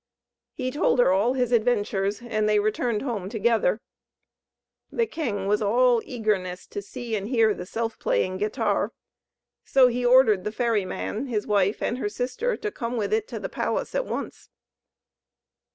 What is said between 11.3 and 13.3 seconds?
wife, and her sister to come with it